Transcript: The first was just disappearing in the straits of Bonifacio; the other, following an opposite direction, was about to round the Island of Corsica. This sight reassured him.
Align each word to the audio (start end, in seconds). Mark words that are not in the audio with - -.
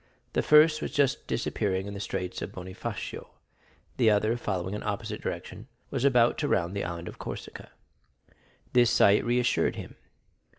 The 0.33 0.41
first 0.41 0.81
was 0.81 0.89
just 0.91 1.27
disappearing 1.27 1.85
in 1.85 1.93
the 1.93 1.99
straits 1.99 2.41
of 2.41 2.53
Bonifacio; 2.53 3.35
the 3.97 4.09
other, 4.09 4.35
following 4.35 4.73
an 4.73 4.81
opposite 4.81 5.21
direction, 5.21 5.67
was 5.91 6.03
about 6.03 6.39
to 6.39 6.47
round 6.47 6.75
the 6.75 6.83
Island 6.83 7.07
of 7.07 7.19
Corsica. 7.19 7.69
This 8.73 8.89
sight 8.89 9.23
reassured 9.23 9.75
him. 9.75 9.97